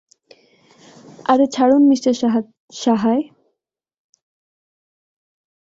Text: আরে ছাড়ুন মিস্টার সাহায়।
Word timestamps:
আরে 1.25 1.45
ছাড়ুন 1.47 1.83
মিস্টার 1.87 2.13
সাহায়। 2.73 3.23